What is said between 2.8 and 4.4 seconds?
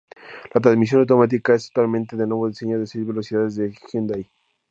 seis velocidades de Hyundai.